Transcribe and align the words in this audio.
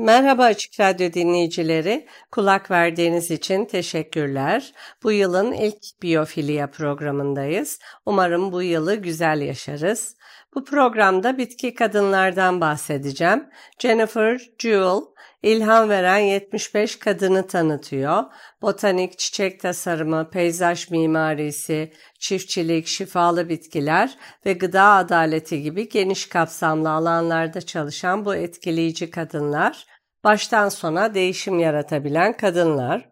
Merhaba 0.00 0.44
Açık 0.44 0.80
Radyo 0.80 1.12
dinleyicileri. 1.12 2.06
Kulak 2.30 2.70
verdiğiniz 2.70 3.30
için 3.30 3.64
teşekkürler. 3.64 4.72
Bu 5.02 5.12
yılın 5.12 5.52
ilk 5.52 6.02
biyofilya 6.02 6.70
programındayız. 6.70 7.78
Umarım 8.06 8.52
bu 8.52 8.62
yılı 8.62 8.94
güzel 8.94 9.40
yaşarız. 9.40 10.16
Bu 10.54 10.64
programda 10.64 11.38
bitki 11.38 11.74
kadınlardan 11.74 12.60
bahsedeceğim. 12.60 13.46
Jennifer 13.78 14.40
Jewell, 14.58 15.00
ilham 15.42 15.88
veren 15.88 16.18
75 16.18 16.98
kadını 16.98 17.46
tanıtıyor. 17.46 18.24
Botanik, 18.62 19.18
çiçek 19.18 19.60
tasarımı, 19.60 20.30
peyzaj 20.30 20.90
mimarisi, 20.90 21.92
çiftçilik, 22.18 22.86
şifalı 22.86 23.48
bitkiler 23.48 24.18
ve 24.46 24.52
gıda 24.52 24.84
adaleti 24.84 25.62
gibi 25.62 25.88
geniş 25.88 26.28
kapsamlı 26.28 26.90
alanlarda 26.90 27.60
çalışan 27.60 28.24
bu 28.24 28.34
etkileyici 28.34 29.10
kadınlar, 29.10 29.86
baştan 30.24 30.68
sona 30.68 31.14
değişim 31.14 31.58
yaratabilen 31.58 32.36
kadınlar. 32.36 33.10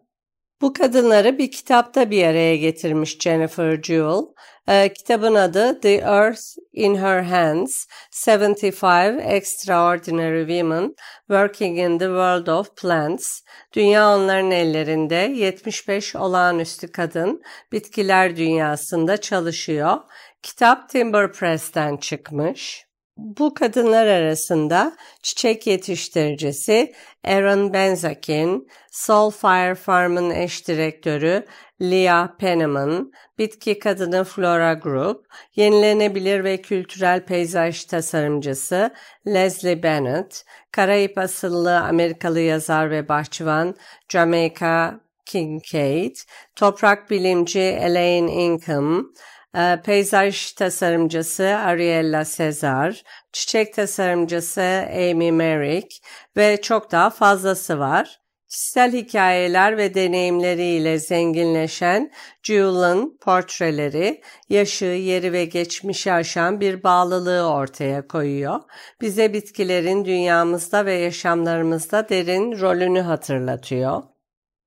Bu 0.61 0.73
kadınları 0.73 1.39
bir 1.39 1.51
kitapta 1.51 2.11
bir 2.11 2.25
araya 2.25 2.57
getirmiş 2.57 3.19
Jennifer 3.19 3.83
Jewell. 3.83 4.35
Ee, 4.69 4.93
kitabın 4.93 5.35
adı 5.35 5.81
The 5.81 5.95
Earth 5.95 6.43
in 6.73 6.95
Her 6.95 7.23
Hands, 7.23 7.87
75 8.27 8.83
Extraordinary 9.25 10.41
Women 10.41 10.95
Working 11.29 11.79
in 11.79 11.99
the 11.99 12.05
World 12.05 12.47
of 12.47 12.77
Plants. 12.77 13.41
Dünya 13.73 14.17
onların 14.17 14.51
ellerinde 14.51 15.15
75 15.15 16.17
olağanüstü 16.17 16.93
kadın 16.93 17.43
bitkiler 17.73 18.37
dünyasında 18.37 19.17
çalışıyor. 19.17 19.97
Kitap 20.43 20.89
Timber 20.89 21.33
Press'ten 21.33 21.97
çıkmış. 21.97 22.89
Bu 23.17 23.55
kadınlar 23.55 24.07
arasında 24.07 24.97
çiçek 25.23 25.67
yetiştiricisi 25.67 26.95
Aaron 27.25 27.73
Benzakin, 27.73 28.69
Soulfire 28.91 29.75
Farm'ın 29.75 30.31
eş 30.31 30.69
direktörü 30.69 31.45
Leah 31.83 32.29
Penniman, 32.39 33.13
bitki 33.39 33.79
kadını 33.79 34.25
Flora 34.25 34.75
Group, 34.75 35.27
yenilenebilir 35.57 36.45
ve 36.45 36.63
kültürel 36.63 37.25
peyzaj 37.25 37.85
tasarımcısı 37.85 38.95
Leslie 39.27 39.83
Bennett, 39.83 40.45
Karayip 40.73 41.19
asıllı 41.19 41.81
Amerikalı 41.81 42.41
yazar 42.41 42.91
ve 42.91 43.09
bahçıvan 43.09 43.75
Jamaica 44.09 45.01
Kincaid, 45.27 46.17
toprak 46.57 47.11
bilimci 47.11 47.61
Elaine 47.61 48.33
Ingham, 48.33 49.13
e, 49.57 49.81
peyzaj 49.85 50.53
tasarımcısı 50.53 51.45
Ariella 51.45 52.25
Cesar, 52.25 53.03
çiçek 53.33 53.75
tasarımcısı 53.75 54.85
Amy 54.93 55.33
Merrick 55.33 55.97
ve 56.37 56.61
çok 56.61 56.93
daha 56.93 57.11
fazlası 57.11 57.79
var. 57.79 58.21
Kişisel 58.49 58.93
hikayeler 58.93 59.77
ve 59.77 59.95
deneyimleriyle 59.95 60.99
zenginleşen 60.99 62.13
Jewel'ın 62.43 63.19
portreleri, 63.21 64.21
yaşı, 64.49 64.85
yeri 64.85 65.33
ve 65.33 65.45
geçmişi 65.45 66.13
aşan 66.13 66.61
bir 66.61 66.83
bağlılığı 66.83 67.53
ortaya 67.53 68.07
koyuyor. 68.07 68.61
Bize 69.01 69.33
bitkilerin 69.33 70.05
dünyamızda 70.05 70.87
ve 70.87 70.93
yaşamlarımızda 70.93 72.09
derin 72.09 72.61
rolünü 72.61 73.01
hatırlatıyor. 73.01 74.03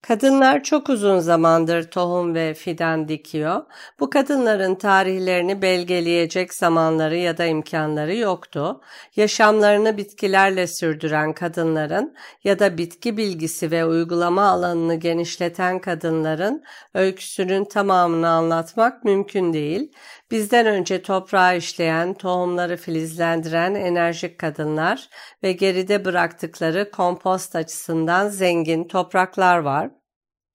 Kadınlar 0.01 0.63
çok 0.63 0.89
uzun 0.89 1.19
zamandır 1.19 1.91
tohum 1.91 2.35
ve 2.35 2.53
fidan 2.53 3.07
dikiyor. 3.07 3.63
Bu 4.00 4.09
kadınların 4.09 4.75
tarihlerini 4.75 5.62
belgeleyecek 5.62 6.53
zamanları 6.53 7.17
ya 7.17 7.38
da 7.38 7.45
imkanları 7.45 8.16
yoktu. 8.16 8.81
Yaşamlarını 9.16 9.97
bitkilerle 9.97 10.67
sürdüren 10.67 11.34
kadınların 11.34 12.16
ya 12.44 12.59
da 12.59 12.78
bitki 12.78 13.17
bilgisi 13.17 13.72
ve 13.72 13.85
uygulama 13.85 14.44
alanını 14.44 14.95
genişleten 14.95 15.79
kadınların 15.79 16.63
öyküsünün 16.94 17.66
tamamını 17.66 18.29
anlatmak 18.29 19.03
mümkün 19.03 19.53
değil. 19.53 19.91
Bizden 20.31 20.66
önce 20.66 21.02
toprağı 21.02 21.58
işleyen, 21.58 22.14
tohumları 22.14 22.78
filizlendiren 22.78 23.75
enerjik 23.75 24.40
kadınlar 24.40 25.09
ve 25.44 25.52
geride 25.52 26.06
bıraktıkları 26.06 26.92
kompost 26.92 27.56
açısından 27.56 28.30
zengin 28.30 28.88
topraklar 28.88 29.58
var. 29.58 29.92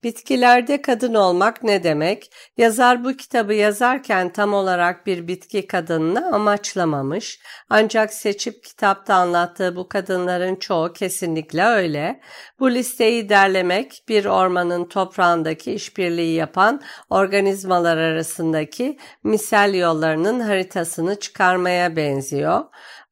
Bitkilerde 0.07 0.81
kadın 0.81 1.13
olmak 1.13 1.63
ne 1.63 1.83
demek? 1.83 2.31
Yazar 2.57 3.03
bu 3.03 3.13
kitabı 3.13 3.53
yazarken 3.53 4.29
tam 4.29 4.53
olarak 4.53 5.05
bir 5.05 5.27
bitki 5.27 5.67
kadınını 5.67 6.35
amaçlamamış. 6.35 7.39
Ancak 7.69 8.13
seçip 8.13 8.63
kitapta 8.63 9.15
anlattığı 9.15 9.75
bu 9.75 9.89
kadınların 9.89 10.55
çoğu 10.55 10.93
kesinlikle 10.93 11.63
öyle. 11.63 12.21
Bu 12.59 12.71
listeyi 12.71 13.29
derlemek 13.29 14.03
bir 14.09 14.25
ormanın 14.25 14.85
toprağındaki 14.85 15.73
işbirliği 15.73 16.35
yapan 16.35 16.81
organizmalar 17.09 17.97
arasındaki 17.97 18.97
misal 19.23 19.73
yollarının 19.73 20.39
haritasını 20.39 21.19
çıkarmaya 21.19 21.95
benziyor. 21.95 22.63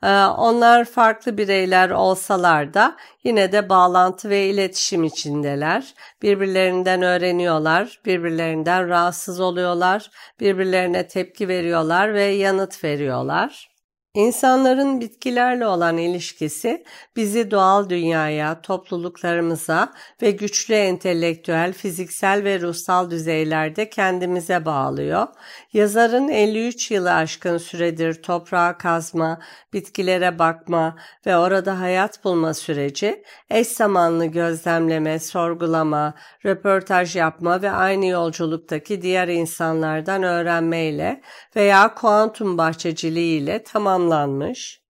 Ee, 0.05 0.25
onlar 0.25 0.85
farklı 0.85 1.37
bireyler 1.37 1.89
olsalar 1.89 2.73
da 2.73 2.97
yine 3.23 3.51
de 3.51 3.69
bağlantı 3.69 4.29
ve 4.29 4.45
iletişim 4.47 5.03
içindeler. 5.03 5.93
Birbirlerinden 6.21 7.01
öğreniyorlar, 7.01 8.01
birbirlerinden 8.05 8.89
rahatsız 8.89 9.39
oluyorlar, 9.39 10.11
birbirlerine 10.39 11.07
tepki 11.07 11.47
veriyorlar 11.47 12.13
ve 12.13 12.23
yanıt 12.23 12.83
veriyorlar. 12.83 13.74
İnsanların 14.15 15.01
bitkilerle 15.01 15.67
olan 15.67 15.97
ilişkisi 15.97 16.83
bizi 17.15 17.51
doğal 17.51 17.89
dünyaya, 17.89 18.61
topluluklarımıza 18.61 19.93
ve 20.21 20.31
güçlü 20.31 20.73
entelektüel, 20.73 21.73
fiziksel 21.73 22.43
ve 22.43 22.61
ruhsal 22.61 23.11
düzeylerde 23.11 23.89
kendimize 23.89 24.65
bağlıyor. 24.65 25.27
Yazarın 25.73 26.27
53 26.27 26.91
yılı 26.91 27.13
aşkın 27.13 27.57
süredir 27.57 28.23
toprağa 28.23 28.77
kazma, 28.77 29.39
bitkilere 29.73 30.39
bakma 30.39 30.95
ve 31.25 31.37
orada 31.37 31.79
hayat 31.79 32.23
bulma 32.23 32.53
süreci, 32.53 33.23
eş 33.49 33.67
zamanlı 33.67 34.25
gözlemleme, 34.25 35.19
sorgulama, 35.19 36.13
röportaj 36.45 37.15
yapma 37.15 37.61
ve 37.61 37.71
aynı 37.71 38.05
yolculuktaki 38.05 39.01
diğer 39.01 39.27
insanlardan 39.27 40.23
öğrenmeyle 40.23 41.21
veya 41.55 41.95
kuantum 41.95 42.57
bahçeciliği 42.57 43.41
ile 43.41 43.63
tamamlanmış. 44.09 44.85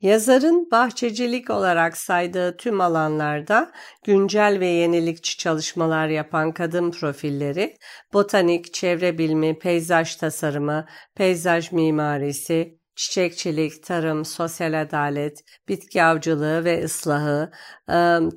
Yazarın 0.00 0.70
bahçecilik 0.70 1.50
olarak 1.50 1.96
saydığı 1.96 2.56
tüm 2.56 2.80
alanlarda 2.80 3.72
güncel 4.04 4.60
ve 4.60 4.66
yenilikçi 4.66 5.38
çalışmalar 5.38 6.08
yapan 6.08 6.52
kadın 6.52 6.90
profilleri, 6.90 7.76
botanik, 8.12 8.74
çevre 8.74 9.18
bilimi, 9.18 9.58
peyzaj 9.58 10.16
tasarımı, 10.16 10.86
peyzaj 11.16 11.72
mimarisi, 11.72 12.78
çiçekçilik, 13.02 13.82
tarım, 13.84 14.24
sosyal 14.24 14.80
adalet, 14.82 15.44
bitki 15.68 16.02
avcılığı 16.02 16.64
ve 16.64 16.84
ıslahı, 16.84 17.50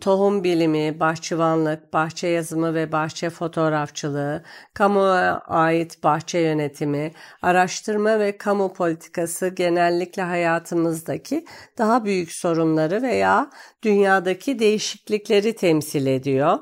tohum 0.01 0.43
bilimi, 0.43 0.99
bahçıvanlık, 0.99 1.93
bahçe 1.93 2.27
yazımı 2.27 2.73
ve 2.75 2.91
bahçe 2.91 3.29
fotoğrafçılığı, 3.29 4.43
kamuya 4.73 5.39
ait 5.47 6.03
bahçe 6.03 6.39
yönetimi, 6.39 7.11
araştırma 7.41 8.19
ve 8.19 8.37
kamu 8.37 8.73
politikası 8.73 9.47
genellikle 9.47 10.21
hayatımızdaki 10.21 11.45
daha 11.77 12.05
büyük 12.05 12.31
sorunları 12.31 13.01
veya 13.01 13.49
dünyadaki 13.83 14.59
değişiklikleri 14.59 15.55
temsil 15.55 16.05
ediyor. 16.05 16.59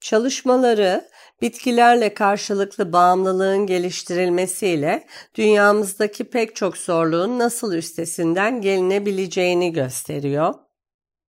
Çalışmaları 0.00 1.08
bitkilerle 1.42 2.14
karşılıklı 2.14 2.92
bağımlılığın 2.92 3.66
geliştirilmesiyle 3.66 5.06
dünyamızdaki 5.34 6.24
pek 6.24 6.56
çok 6.56 6.76
zorluğun 6.76 7.38
nasıl 7.38 7.74
üstesinden 7.74 8.60
gelinebileceğini 8.60 9.72
gösteriyor. 9.72 10.54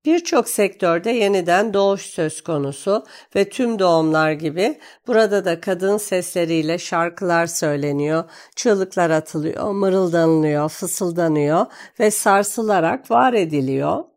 Birçok 0.04 0.48
sektörde 0.48 1.10
yeniden 1.10 1.74
doğuş 1.74 2.02
söz 2.02 2.40
konusu 2.40 3.04
ve 3.36 3.48
tüm 3.48 3.78
doğumlar 3.78 4.32
gibi 4.32 4.78
burada 5.06 5.44
da 5.44 5.60
kadın 5.60 5.96
sesleriyle 5.96 6.78
şarkılar 6.78 7.46
söyleniyor, 7.46 8.24
çığlıklar 8.56 9.10
atılıyor, 9.10 9.70
mırıldanılıyor, 9.72 10.68
fısıldanıyor 10.68 11.66
ve 12.00 12.10
sarsılarak 12.10 13.10
var 13.10 13.32
ediliyor. 13.32 14.11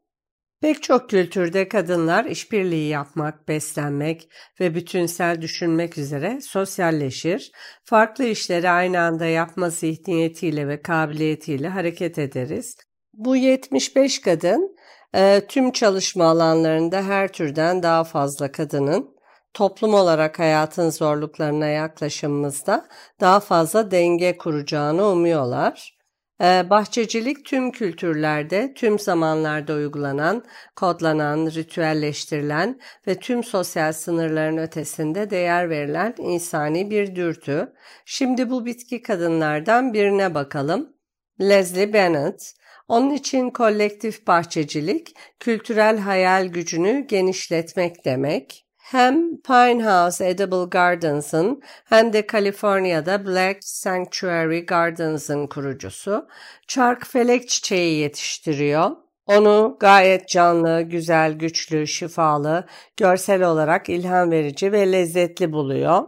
Pek 0.65 0.83
çok 0.83 1.09
kültürde 1.09 1.67
kadınlar 1.67 2.25
işbirliği 2.25 2.89
yapmak, 2.89 3.47
beslenmek 3.47 4.29
ve 4.59 4.75
bütünsel 4.75 5.41
düşünmek 5.41 5.97
üzere 5.97 6.41
sosyalleşir, 6.41 7.51
farklı 7.83 8.23
işleri 8.25 8.69
aynı 8.69 8.99
anda 8.99 9.25
yapma 9.25 9.69
zihniyetiyle 9.69 10.67
ve 10.67 10.81
kabiliyetiyle 10.81 11.67
hareket 11.67 12.19
ederiz. 12.19 12.77
Bu 13.13 13.35
75 13.35 14.21
kadın 14.21 14.75
e, 15.15 15.41
tüm 15.47 15.71
çalışma 15.71 16.25
alanlarında 16.25 17.01
her 17.01 17.27
türden 17.27 17.83
daha 17.83 18.03
fazla 18.03 18.51
kadının 18.51 19.15
toplum 19.53 19.93
olarak 19.93 20.39
hayatın 20.39 20.89
zorluklarına 20.89 21.67
yaklaşımımızda 21.67 22.87
daha 23.19 23.39
fazla 23.39 23.91
denge 23.91 24.37
kuracağını 24.37 25.05
umuyorlar. 25.05 25.94
Ee, 26.41 26.69
bahçecilik 26.69 27.45
tüm 27.45 27.71
kültürlerde, 27.71 28.73
tüm 28.73 28.99
zamanlarda 28.99 29.73
uygulanan, 29.73 30.45
kodlanan, 30.75 31.45
ritüelleştirilen 31.45 32.79
ve 33.07 33.19
tüm 33.19 33.43
sosyal 33.43 33.93
sınırların 33.93 34.57
ötesinde 34.57 35.29
değer 35.29 35.69
verilen 35.69 36.15
insani 36.17 36.91
bir 36.91 37.15
dürtü. 37.15 37.73
Şimdi 38.05 38.49
bu 38.49 38.65
bitki 38.65 39.01
kadınlardan 39.01 39.93
birine 39.93 40.35
bakalım. 40.35 40.95
Leslie 41.41 41.93
Bennett, 41.93 42.53
onun 42.87 43.13
için 43.13 43.49
kolektif 43.49 44.27
bahçecilik, 44.27 45.15
kültürel 45.39 45.97
hayal 45.97 46.45
gücünü 46.45 47.07
genişletmek 47.07 48.05
demek 48.05 48.64
hem 48.85 49.41
Pinehouse 49.41 50.29
Edible 50.29 50.65
Gardens'ın 50.71 51.61
hem 51.85 52.13
de 52.13 52.27
Kaliforniya'da 52.27 53.25
Black 53.25 53.63
Sanctuary 53.63 54.65
Gardens'ın 54.65 55.47
kurucusu. 55.47 56.27
Çark 56.67 57.07
felek 57.07 57.49
çiçeği 57.49 57.99
yetiştiriyor. 57.99 58.91
Onu 59.25 59.77
gayet 59.79 60.29
canlı, 60.29 60.81
güzel, 60.81 61.33
güçlü, 61.33 61.87
şifalı, 61.87 62.65
görsel 62.97 63.43
olarak 63.43 63.89
ilham 63.89 64.31
verici 64.31 64.71
ve 64.71 64.91
lezzetli 64.91 65.51
buluyor. 65.51 66.03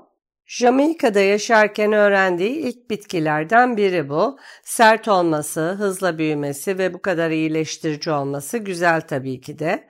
Jamaika'da 0.45 1.19
yaşarken 1.19 1.93
öğrendiği 1.93 2.51
ilk 2.51 2.89
bitkilerden 2.89 3.77
biri 3.77 4.09
bu. 4.09 4.37
Sert 4.63 5.07
olması, 5.07 5.71
hızla 5.71 6.17
büyümesi 6.17 6.77
ve 6.77 6.93
bu 6.93 7.01
kadar 7.01 7.31
iyileştirici 7.31 8.11
olması 8.11 8.57
güzel 8.57 9.01
tabii 9.01 9.41
ki 9.41 9.59
de. 9.59 9.87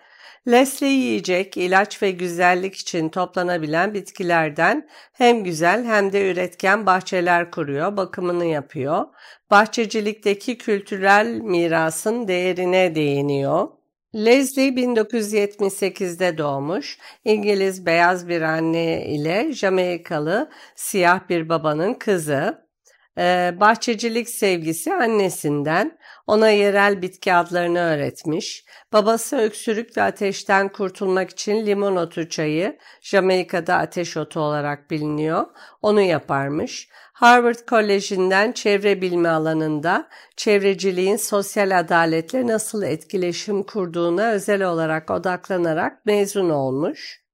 Leslie 0.48 0.90
yiyecek, 0.90 1.58
ilaç 1.58 2.02
ve 2.02 2.12
güzellik 2.12 2.76
için 2.76 3.10
toplanabilen 3.10 3.94
bitkilerden 3.94 4.90
hem 5.14 5.44
güzel 5.44 5.86
hem 5.86 6.14
de 6.14 6.32
üretken 6.32 6.86
bahçeler 6.86 7.52
kuruyor, 7.52 7.98
bakımını 7.98 8.46
yapıyor. 8.46 9.06
Bahçecilikteki 9.52 10.58
kültürel 10.58 11.28
mirasın 11.28 12.28
değerine 12.28 12.96
değiniyor. 12.96 13.68
Leslie 14.16 14.70
1978'de 14.70 16.38
doğmuş. 16.38 16.98
İngiliz 17.26 17.86
beyaz 17.86 18.28
bir 18.28 18.42
anne 18.42 19.06
ile 19.06 19.54
Jamaikalı 19.54 20.50
siyah 20.76 21.30
bir 21.30 21.50
babanın 21.50 21.94
kızı. 21.94 22.67
Ee, 23.18 23.54
bahçecilik 23.60 24.30
sevgisi 24.30 24.94
annesinden. 24.94 25.98
Ona 26.28 26.50
yerel 26.50 27.02
bitki 27.02 27.34
adlarını 27.34 27.80
öğretmiş. 27.80 28.66
Babası 28.94 29.38
öksürük 29.38 29.98
ve 29.98 30.02
ateşten 30.02 30.69
kurtulmak 30.69 31.30
için 31.30 31.66
limon 31.66 31.96
otu 31.96 32.30
çayı, 32.30 32.78
Jamaika'da 33.02 33.75
ateş 33.75 34.18
otu 34.18 34.40
olarak 34.40 34.92
biliniyor, 34.92 35.46
onu 35.81 36.02
yaparmış. 36.02 36.90
Harvard 37.14 37.60
Koleji'nden 37.69 38.52
çevre 38.52 39.02
bilimi 39.02 39.30
alanında 39.30 40.08
çevreciliğin 40.36 41.16
sosyal 41.16 41.80
adaletle 41.80 42.48
nasıl 42.48 42.84
etkileşim 42.84 43.63
kurduğuna 43.63 44.31
özel 44.31 44.63
olarak 44.63 45.12
odaklanarak 45.12 46.06
mezun 46.06 46.50
olmuş. 46.50 47.26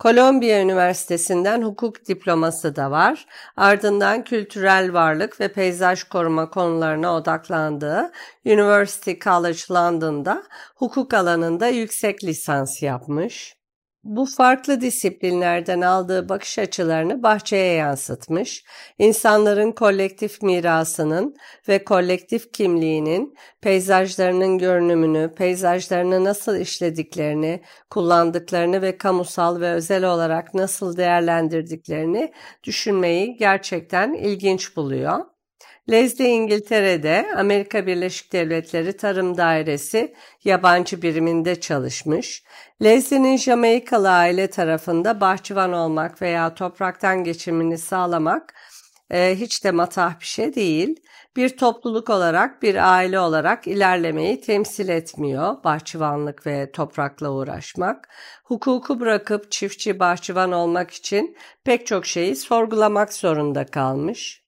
Kolombiya 0.00 0.62
Üniversitesi'nden 0.62 1.62
hukuk 1.62 2.06
diploması 2.08 2.76
da 2.76 2.90
var. 2.90 3.26
Ardından 3.56 4.24
kültürel 4.24 4.92
varlık 4.92 5.40
ve 5.40 5.52
peyzaj 5.52 6.04
koruma 6.04 6.50
konularına 6.50 7.14
odaklandığı 7.14 8.10
University 8.44 9.12
College 9.24 9.60
London'da 9.70 10.42
hukuk 10.76 11.14
alanında 11.14 11.68
yüksek 11.68 12.24
lisans 12.24 12.82
yapmış. 12.82 13.59
Bu 14.04 14.26
farklı 14.26 14.80
disiplinlerden 14.80 15.80
aldığı 15.80 16.28
bakış 16.28 16.58
açılarını 16.58 17.22
bahçeye 17.22 17.74
yansıtmış, 17.74 18.64
insanların 18.98 19.72
kolektif 19.72 20.42
mirasının 20.42 21.36
ve 21.68 21.84
kolektif 21.84 22.52
kimliğinin 22.52 23.34
peyzajlarının 23.60 24.58
görünümünü, 24.58 25.34
peyzajlarını 25.34 26.24
nasıl 26.24 26.56
işlediklerini, 26.56 27.62
kullandıklarını 27.90 28.82
ve 28.82 28.98
kamusal 28.98 29.60
ve 29.60 29.70
özel 29.72 30.04
olarak 30.04 30.54
nasıl 30.54 30.96
değerlendirdiklerini 30.96 32.32
düşünmeyi 32.64 33.36
gerçekten 33.36 34.12
ilginç 34.12 34.76
buluyor. 34.76 35.39
Leslie 35.90 36.28
İngiltere'de 36.28 37.26
Amerika 37.36 37.86
Birleşik 37.86 38.32
Devletleri 38.32 38.96
Tarım 38.96 39.36
Dairesi 39.36 40.14
yabancı 40.44 41.02
biriminde 41.02 41.60
çalışmış. 41.60 42.42
Leslie'nin 42.82 43.36
Jamaikalı 43.36 44.10
aile 44.10 44.50
tarafında 44.50 45.20
bahçıvan 45.20 45.72
olmak 45.72 46.22
veya 46.22 46.54
topraktan 46.54 47.24
geçimini 47.24 47.78
sağlamak 47.78 48.54
e, 49.10 49.36
hiç 49.36 49.64
de 49.64 49.70
matah 49.70 50.20
bir 50.20 50.24
şey 50.24 50.54
değil. 50.54 50.96
Bir 51.36 51.56
topluluk 51.56 52.10
olarak, 52.10 52.62
bir 52.62 52.92
aile 52.94 53.20
olarak 53.20 53.66
ilerlemeyi 53.66 54.40
temsil 54.40 54.88
etmiyor 54.88 55.64
bahçıvanlık 55.64 56.46
ve 56.46 56.72
toprakla 56.72 57.30
uğraşmak. 57.30 58.08
Hukuku 58.44 59.00
bırakıp 59.00 59.50
çiftçi 59.50 59.98
bahçıvan 59.98 60.52
olmak 60.52 60.90
için 60.90 61.36
pek 61.64 61.86
çok 61.86 62.06
şeyi 62.06 62.36
sorgulamak 62.36 63.12
zorunda 63.12 63.66
kalmış. 63.66 64.39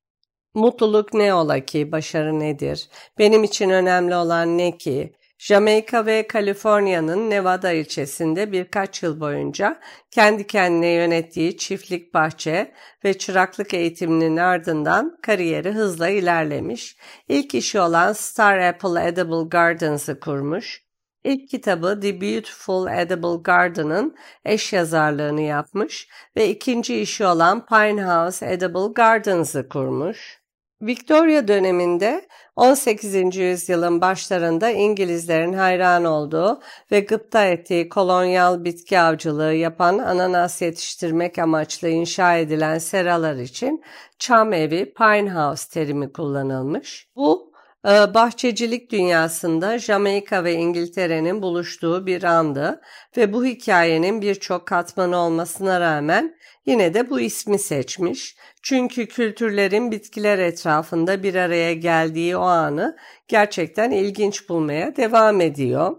Mutluluk 0.54 1.14
ne 1.14 1.34
ola 1.34 1.60
ki, 1.60 1.93
başarı 1.93 2.40
nedir? 2.40 2.88
Benim 3.19 3.44
için 3.44 3.70
önemli 3.70 4.14
olan 4.14 4.58
ne 4.58 4.78
ki? 4.78 5.12
Jamaika 5.38 6.06
ve 6.06 6.26
Kaliforniya'nın 6.26 7.31
Nevada 7.31 7.72
ilçesinde 7.72 8.52
birkaç 8.52 9.02
yıl 9.02 9.20
boyunca 9.20 9.81
kendi 10.10 10.46
kendine 10.46 10.88
yönettiği 10.88 11.56
çiftlik 11.56 12.14
bahçe 12.14 12.75
ve 13.04 13.19
çıraklık 13.19 13.75
eğitiminin 13.75 14.37
ardından 14.37 15.19
kariyeri 15.22 15.72
hızla 15.72 16.08
ilerlemiş. 16.08 16.97
İlk 17.28 17.54
işi 17.54 17.80
olan 17.80 18.12
Star 18.12 18.59
Apple 18.59 19.06
Edible 19.06 19.49
Gardens'ı 19.49 20.21
kurmuş. 20.21 20.87
İlk 21.25 21.49
kitabı 21.49 22.00
The 22.00 22.21
Beautiful 22.21 22.87
Edible 22.87 23.42
Garden'ın 23.44 24.16
eş 24.44 24.73
yazarlığını 24.73 25.40
yapmış 25.40 26.09
ve 26.37 26.49
ikinci 26.49 27.00
işi 27.00 27.26
olan 27.26 27.66
Pinehouse 27.66 28.52
Edible 28.52 28.92
Gardens'ı 28.94 29.68
kurmuş. 29.68 30.41
Victoria 30.83 31.49
döneminde 31.49 32.27
18. 32.57 33.37
yüzyılın 33.37 34.01
başlarında 34.01 34.71
İngilizlerin 34.71 35.53
hayran 35.53 36.05
olduğu 36.05 36.61
ve 36.91 37.01
gıpta 37.01 37.45
ettiği 37.45 37.89
kolonyal 37.89 38.65
bitki 38.65 39.01
avcılığı 39.01 39.55
yapan 39.55 39.99
ananas 39.99 40.62
yetiştirmek 40.62 41.39
amaçlı 41.39 41.89
inşa 41.89 42.37
edilen 42.37 42.79
seralar 42.79 43.37
için 43.37 43.83
çam 44.19 44.53
evi 44.53 44.95
pine 44.95 45.35
house 45.35 45.71
terimi 45.71 46.12
kullanılmış. 46.12 47.09
Bu 47.17 47.51
bahçecilik 47.85 48.91
dünyasında 48.93 49.79
Jamaika 49.79 50.45
ve 50.45 50.55
İngiltere'nin 50.55 51.43
buluştuğu 51.43 52.07
bir 52.07 52.23
andı 52.23 52.81
ve 53.17 53.33
bu 53.33 53.45
hikayenin 53.45 54.23
birçok 54.23 54.67
katmanı 54.67 55.17
olmasına 55.17 55.81
rağmen 55.81 56.35
yine 56.67 56.95
de 56.95 57.11
bu 57.11 57.21
ismi 57.21 57.59
seçmiş 57.59 58.37
çünkü 58.62 59.07
kültürlerin 59.07 59.91
bitkiler 59.91 60.39
etrafında 60.39 61.23
bir 61.23 61.35
araya 61.35 61.75
geldiği 61.75 62.37
o 62.37 62.43
anı 62.43 62.97
gerçekten 63.29 63.91
ilginç 63.91 64.49
bulmaya 64.49 64.97
devam 64.97 65.41
ediyor. 65.41 65.97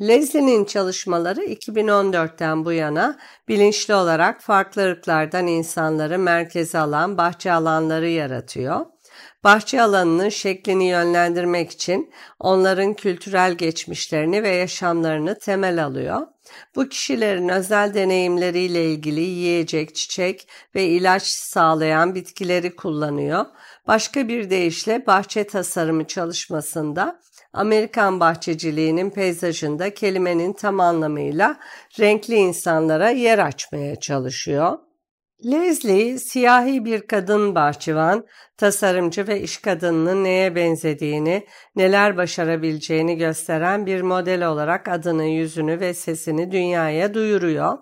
Leslie'nin 0.00 0.64
çalışmaları 0.64 1.44
2014'ten 1.44 2.64
bu 2.64 2.72
yana 2.72 3.18
bilinçli 3.48 3.94
olarak 3.94 4.40
farklı 4.40 4.82
ırklardan 4.82 5.46
insanları 5.46 6.18
merkeze 6.18 6.78
alan 6.78 7.18
bahçe 7.18 7.52
alanları 7.52 8.08
yaratıyor. 8.08 8.86
Bahçe 9.44 9.82
alanının 9.82 10.28
şeklini 10.28 10.84
yönlendirmek 10.84 11.70
için 11.70 12.12
onların 12.38 12.94
kültürel 12.94 13.52
geçmişlerini 13.54 14.42
ve 14.42 14.48
yaşamlarını 14.48 15.38
temel 15.38 15.84
alıyor. 15.84 16.26
Bu 16.76 16.88
kişilerin 16.88 17.48
özel 17.48 17.94
deneyimleriyle 17.94 18.84
ilgili 18.92 19.20
yiyecek, 19.20 19.94
çiçek 19.94 20.48
ve 20.74 20.84
ilaç 20.84 21.22
sağlayan 21.22 22.14
bitkileri 22.14 22.76
kullanıyor. 22.76 23.46
Başka 23.86 24.28
bir 24.28 24.50
deyişle 24.50 25.06
bahçe 25.06 25.46
tasarımı 25.46 26.06
çalışmasında 26.06 27.20
Amerikan 27.52 28.20
bahçeciliğinin 28.20 29.10
peyzajında 29.10 29.94
kelimenin 29.94 30.52
tam 30.52 30.80
anlamıyla 30.80 31.60
renkli 32.00 32.34
insanlara 32.34 33.10
yer 33.10 33.38
açmaya 33.38 33.96
çalışıyor. 33.96 34.78
Leslie, 35.44 36.18
siyahi 36.18 36.84
bir 36.84 37.00
kadın 37.00 37.54
bahçıvan, 37.54 38.26
tasarımcı 38.56 39.26
ve 39.26 39.40
iş 39.40 39.56
kadınının 39.56 40.24
neye 40.24 40.54
benzediğini, 40.54 41.46
neler 41.76 42.16
başarabileceğini 42.16 43.16
gösteren 43.16 43.86
bir 43.86 44.02
model 44.02 44.48
olarak 44.48 44.88
adını, 44.88 45.24
yüzünü 45.24 45.80
ve 45.80 45.94
sesini 45.94 46.50
dünyaya 46.52 47.14
duyuruyor. 47.14 47.78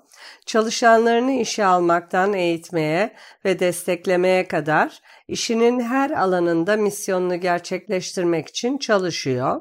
Çalışanlarını 0.46 1.32
işe 1.32 1.64
almaktan 1.64 2.32
eğitmeye 2.32 3.14
ve 3.44 3.58
desteklemeye 3.58 4.48
kadar 4.48 5.00
işinin 5.28 5.80
her 5.80 6.10
alanında 6.10 6.76
misyonunu 6.76 7.40
gerçekleştirmek 7.40 8.48
için 8.48 8.78
çalışıyor. 8.78 9.60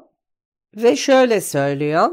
Ve 0.76 0.96
şöyle 0.96 1.40
söylüyor, 1.40 2.08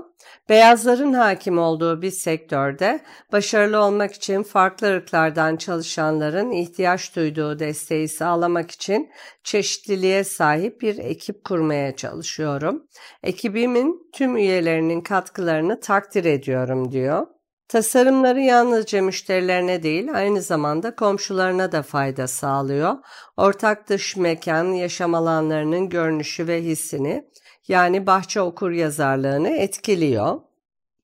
beyazların 0.50 1.14
hakim 1.14 1.58
olduğu 1.58 2.02
bir 2.02 2.12
sektörde 2.12 3.00
başarılı 3.32 3.84
olmak 3.84 4.14
için 4.14 4.44
farklı 4.44 4.88
ırklardan 4.88 5.56
çalışanların 5.56 6.52
ihtiyaç 6.52 7.16
duyduğu 7.16 7.60
desteği 7.60 8.08
sağlamak 8.08 8.72
için 8.72 9.12
çeşitliliğe 9.44 10.24
sahip 10.24 10.82
bir 10.82 10.98
ekip 10.98 11.44
kurmaya 11.44 11.96
çalışıyorum. 11.96 12.88
Ekibimin 13.24 14.10
tüm 14.14 14.38
üyelerinin 14.38 15.02
katkılarını 15.02 15.80
takdir 15.80 16.26
ediyorum 16.26 16.92
diyor. 16.92 17.28
Tasarımları 17.68 18.42
yalnızca 18.42 19.02
müşterilerine 19.02 19.84
değil 19.84 20.14
aynı 20.14 20.42
zamanda 20.42 20.96
komşularına 20.96 21.72
da 21.72 21.84
fayda 21.84 22.28
sağlıyor. 22.28 22.96
Ortak 23.38 23.90
dış 23.90 24.16
mekan 24.16 24.66
yaşam 24.66 25.16
alanlarının 25.16 25.90
görünüşü 25.90 26.48
ve 26.48 26.62
hissini 26.64 27.26
yani 27.68 28.08
bahçe 28.08 28.42
okur 28.42 28.72
yazarlığını 28.72 29.50
etkiliyor. 29.50 30.40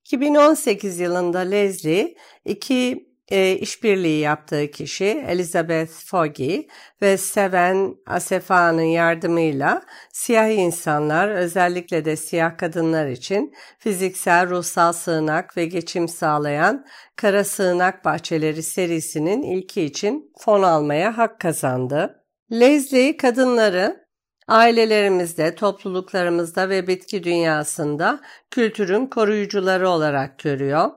2018 0.04 1.00
yılında 1.00 1.38
Leslie 1.38 2.14
iki 2.44 3.12
e, 3.32 3.52
işbirliği 3.52 4.20
yaptığı 4.20 4.70
kişi 4.70 5.04
Elizabeth 5.04 5.90
Foggy 5.90 6.60
ve 7.02 7.16
Seven 7.16 7.96
Asefa'nın 8.06 8.82
yardımıyla 8.82 9.82
siyah 10.12 10.48
insanlar 10.48 11.28
özellikle 11.28 12.04
de 12.04 12.16
siyah 12.16 12.58
kadınlar 12.58 13.06
için 13.06 13.54
fiziksel 13.78 14.50
ruhsal 14.50 14.92
sığınak 14.92 15.56
ve 15.56 15.66
geçim 15.66 16.08
sağlayan 16.08 16.86
Kara 17.16 17.44
Sığınak 17.44 18.04
Bahçeleri 18.04 18.62
serisinin 18.62 19.42
ilki 19.42 19.82
için 19.82 20.32
fon 20.38 20.62
almaya 20.62 21.18
hak 21.18 21.40
kazandı. 21.40 22.24
Leslie 22.50 23.16
kadınları 23.16 24.01
ailelerimizde, 24.48 25.54
topluluklarımızda 25.54 26.68
ve 26.68 26.86
bitki 26.86 27.24
dünyasında 27.24 28.20
kültürün 28.50 29.06
koruyucuları 29.06 29.88
olarak 29.88 30.38
görüyor 30.38 30.90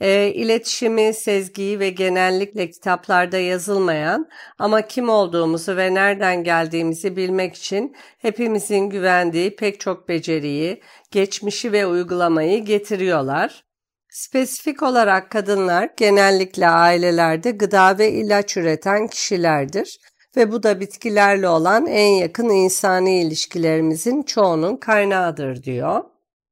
e, 0.00 0.32
iletişimi, 0.34 1.14
sezgiyi 1.14 1.80
ve 1.80 1.90
genellikle 1.90 2.70
kitaplarda 2.70 3.38
yazılmayan 3.38 4.28
ama 4.58 4.82
kim 4.82 5.08
olduğumuzu 5.08 5.76
ve 5.76 5.94
nereden 5.94 6.44
geldiğimizi 6.44 7.16
bilmek 7.16 7.54
için 7.54 7.96
hepimizin 8.18 8.90
güvendiği 8.90 9.56
pek 9.56 9.80
çok 9.80 10.08
beceriyi, 10.08 10.82
geçmişi 11.10 11.72
ve 11.72 11.86
uygulamayı 11.86 12.64
getiriyorlar. 12.64 13.64
Spesifik 14.10 14.82
olarak 14.82 15.30
kadınlar 15.30 15.90
genellikle 15.96 16.68
ailelerde 16.68 17.50
gıda 17.50 17.98
ve 17.98 18.12
ilaç 18.12 18.56
üreten 18.56 19.06
kişilerdir 19.06 19.98
ve 20.36 20.52
bu 20.52 20.62
da 20.62 20.80
bitkilerle 20.80 21.48
olan 21.48 21.86
en 21.86 22.12
yakın 22.12 22.48
insani 22.48 23.20
ilişkilerimizin 23.22 24.22
çoğunun 24.22 24.76
kaynağıdır 24.76 25.62
diyor. 25.62 26.04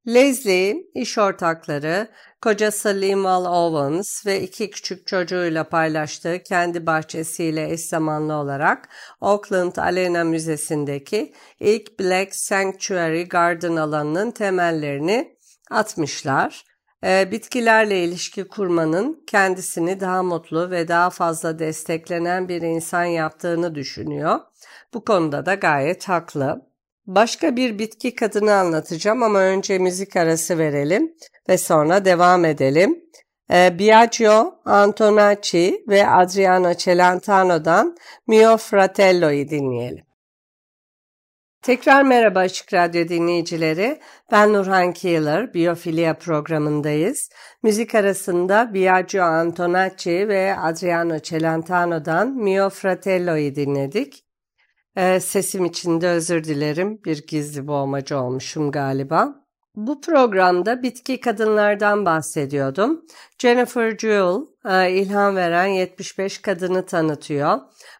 Leslie, 0.06 0.90
iş 0.94 1.18
ortakları, 1.18 2.08
kocası 2.42 2.88
Limal 3.00 3.44
Owens 3.44 4.26
ve 4.26 4.42
iki 4.42 4.70
küçük 4.70 5.06
çocuğuyla 5.06 5.64
paylaştığı 5.64 6.42
kendi 6.42 6.86
bahçesiyle 6.86 7.72
eş 7.72 7.80
zamanlı 7.80 8.34
olarak 8.34 8.88
Oakland 9.20 9.76
Alena 9.76 10.24
Müzesi'ndeki 10.24 11.34
ilk 11.60 12.00
Black 12.00 12.34
Sanctuary 12.34 13.22
Garden 13.22 13.76
alanının 13.76 14.30
temellerini 14.30 15.36
atmışlar. 15.70 16.64
Ee, 17.04 17.28
bitkilerle 17.30 18.04
ilişki 18.04 18.48
kurmanın 18.48 19.24
kendisini 19.26 20.00
daha 20.00 20.22
mutlu 20.22 20.70
ve 20.70 20.88
daha 20.88 21.10
fazla 21.10 21.58
desteklenen 21.58 22.48
bir 22.48 22.62
insan 22.62 23.04
yaptığını 23.04 23.74
düşünüyor. 23.74 24.40
Bu 24.94 25.04
konuda 25.04 25.46
da 25.46 25.54
gayet 25.54 26.08
haklı. 26.08 26.66
Başka 27.06 27.56
bir 27.56 27.78
bitki 27.78 28.14
kadını 28.14 28.54
anlatacağım 28.54 29.22
ama 29.22 29.38
önce 29.38 29.78
müzik 29.78 30.16
arası 30.16 30.58
verelim 30.58 31.14
ve 31.48 31.58
sonra 31.58 32.04
devam 32.04 32.44
edelim. 32.44 33.02
E, 33.52 33.78
Biagio 33.78 34.54
Antonacci 34.64 35.84
ve 35.88 36.08
Adriano 36.08 36.74
Celentano'dan 36.74 37.96
Mio 38.26 38.56
Fratello'yu 38.56 39.48
dinleyelim. 39.48 40.05
Tekrar 41.66 42.02
merhaba 42.02 42.38
Açık 42.38 42.74
Radyo 42.74 43.08
dinleyicileri. 43.08 44.00
Ben 44.32 44.52
Nurhan 44.52 44.92
Keeler, 44.92 45.54
Biyofilia 45.54 46.14
programındayız. 46.14 47.30
Müzik 47.62 47.94
arasında 47.94 48.74
Biagio 48.74 49.22
Antonacci 49.22 50.28
ve 50.28 50.56
Adriano 50.58 51.18
Celentano'dan 51.18 52.28
Mio 52.28 52.70
Fratello'yu 52.70 53.54
dinledik. 53.54 54.24
Ee, 54.96 55.20
sesim 55.20 55.64
için 55.64 56.00
de 56.00 56.08
özür 56.08 56.44
dilerim. 56.44 57.00
Bir 57.04 57.26
gizli 57.26 57.66
boğmacı 57.66 58.18
olmuşum 58.18 58.70
galiba. 58.70 59.46
Bu 59.76 60.00
programda 60.00 60.82
bitki 60.82 61.20
kadınlardan 61.20 62.06
bahsediyordum. 62.06 63.04
Jennifer 63.38 63.98
Jewell 63.98 64.46
e, 64.64 64.90
ilham 64.92 65.36
veren 65.36 65.66
75 65.66 66.38
kadını 66.38 66.86
tanıtıyor. 66.86 67.58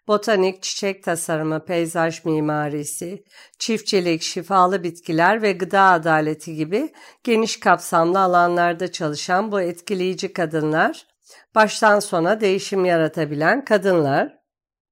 Botanik, 0.09 0.63
çiçek 0.63 1.05
tasarımı, 1.05 1.65
peyzaj 1.65 2.25
mimarisi, 2.25 3.25
çiftçilik, 3.59 4.23
şifalı 4.23 4.83
bitkiler 4.83 5.43
ve 5.43 5.53
gıda 5.53 5.83
adaleti 5.83 6.55
gibi 6.55 6.93
geniş 7.25 7.61
kapsamlı 7.61 8.21
alanlarda 8.21 8.93
çalışan 8.93 9.53
bu 9.53 9.61
etkileyici 9.61 10.33
kadınlar, 10.33 11.07
baştan 11.55 12.01
sona 12.01 12.41
değişim 12.41 12.85
yaratabilen 12.85 13.65
kadınlar. 13.65 14.37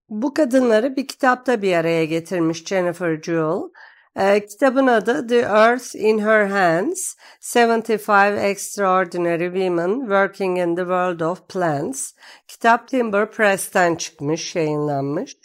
Bu 0.08 0.34
kadınları 0.34 0.96
bir 0.96 1.06
kitapta 1.06 1.62
bir 1.62 1.72
araya 1.76 2.04
getirmiş 2.04 2.64
Jennifer 2.66 3.22
Jewell. 3.22 3.70
E, 4.16 4.46
kitabın 4.46 4.86
adı 4.86 5.26
The 5.26 5.38
Earth 5.38 5.96
in 5.96 6.18
Her 6.18 6.46
Hands, 6.46 7.14
75 7.54 8.10
Extraordinary 8.38 9.44
Women 9.44 10.00
Working 10.00 10.58
in 10.58 10.76
the 10.76 10.82
World 10.82 11.20
of 11.20 11.48
Plants. 11.48 12.12
Kitap 12.48 12.88
Timber 12.88 13.30
Press'ten 13.30 13.94
çıkmış, 13.94 14.56
yayınlanmış. 14.56 15.36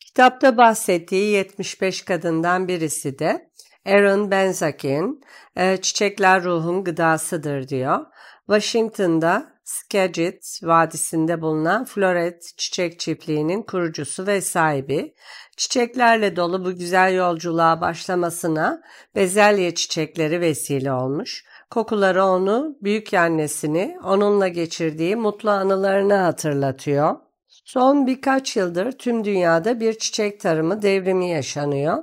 Kitapta 0.00 0.56
bahsettiği 0.56 1.32
75 1.32 2.02
kadından 2.02 2.68
birisi 2.68 3.18
de 3.18 3.50
Erin 3.84 4.30
Benzakin, 4.30 5.20
e, 5.56 5.76
Çiçekler 5.76 6.44
Ruhun 6.44 6.84
Gıdasıdır 6.84 7.68
diyor. 7.68 8.06
Washington'da 8.46 9.60
Skagit 9.64 10.44
Vadisi'nde 10.62 11.40
bulunan 11.40 11.84
Floret 11.84 12.52
Çiçek 12.56 13.00
Çiftliği'nin 13.00 13.62
kurucusu 13.62 14.26
ve 14.26 14.40
sahibi, 14.40 15.14
çiçeklerle 15.60 16.36
dolu 16.36 16.64
bu 16.64 16.72
güzel 16.72 17.14
yolculuğa 17.14 17.80
başlamasına 17.80 18.82
bezelye 19.14 19.74
çiçekleri 19.74 20.40
vesile 20.40 20.92
olmuş. 20.92 21.44
Kokuları 21.70 22.24
onu, 22.24 22.76
büyük 22.82 23.14
annesini, 23.14 23.98
onunla 24.04 24.48
geçirdiği 24.48 25.16
mutlu 25.16 25.50
anılarını 25.50 26.14
hatırlatıyor. 26.14 27.16
Son 27.48 28.06
birkaç 28.06 28.56
yıldır 28.56 28.92
tüm 28.92 29.24
dünyada 29.24 29.80
bir 29.80 29.98
çiçek 29.98 30.40
tarımı 30.40 30.82
devrimi 30.82 31.30
yaşanıyor 31.30 32.02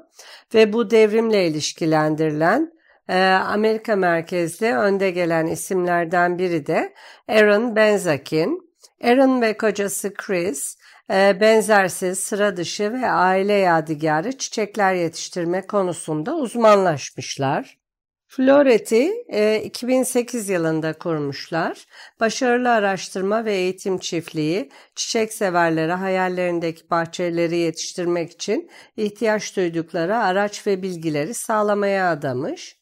ve 0.54 0.74
bu 0.74 0.90
devrimle 0.92 1.48
ilişkilendirilen 1.48 2.74
e, 3.10 3.20
Amerika 3.26 3.96
merkezli 3.96 4.76
önde 4.76 5.12
gelen 5.12 5.48
isimlerden 5.48 6.40
biri 6.40 6.68
de 6.68 6.94
Aaron 7.28 7.76
Benzakin. 7.76 8.68
Aaron 9.04 9.42
ve 9.42 9.58
kocası 9.58 10.14
Chris 10.14 10.77
benzersiz, 11.10 12.20
sıra 12.20 12.58
dışı 12.58 12.94
ve 12.94 13.10
aile 13.10 13.54
yadigarı 13.54 14.38
çiçekler 14.38 14.94
yetiştirme 14.94 15.68
konusunda 15.68 16.36
uzmanlaşmışlar. 16.36 17.78
Floret'i 18.28 19.26
e, 19.30 19.62
2008 19.64 20.50
yılında 20.50 20.94
kurmuşlar. 20.94 21.86
Başarılı 22.20 22.72
araştırma 22.72 23.46
ve 23.46 23.54
eğitim 23.54 23.98
çiftliği 23.98 24.70
çiçek 24.96 25.34
severlere 25.34 25.94
hayallerindeki 25.94 26.90
bahçeleri 26.90 27.58
yetiştirmek 27.58 28.32
için 28.32 28.70
ihtiyaç 28.98 29.56
duydukları 29.56 30.18
araç 30.18 30.68
ve 30.68 30.82
bilgileri 30.82 31.34
sağlamaya 31.34 32.12
adamış. 32.12 32.78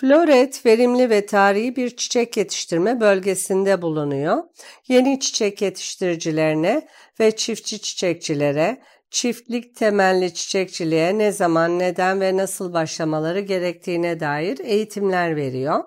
Floret 0.00 0.66
verimli 0.66 1.10
ve 1.10 1.26
tarihi 1.26 1.76
bir 1.76 1.96
çiçek 1.96 2.36
yetiştirme 2.36 3.00
bölgesinde 3.00 3.82
bulunuyor. 3.82 4.42
Yeni 4.88 5.20
çiçek 5.20 5.62
yetiştiricilerine 5.62 6.88
ve 7.20 7.36
çiftçi 7.36 7.80
çiçekçilere 7.80 8.82
çiftlik 9.10 9.76
temelli 9.76 10.34
çiçekçiliğe 10.34 11.18
ne 11.18 11.32
zaman, 11.32 11.78
neden 11.78 12.20
ve 12.20 12.36
nasıl 12.36 12.72
başlamaları 12.72 13.40
gerektiğine 13.40 14.20
dair 14.20 14.58
eğitimler 14.58 15.36
veriyor. 15.36 15.84